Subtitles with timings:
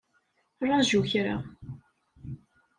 [0.67, 1.35] Ṛaju kra.